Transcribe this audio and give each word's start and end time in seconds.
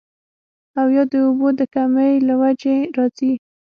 او 0.79 0.87
يا 0.95 1.03
د 1.11 1.13
اوبو 1.25 1.47
د 1.59 1.61
کمۍ 1.75 2.13
له 2.27 2.33
وجې 2.41 2.77
راځي 2.97 3.33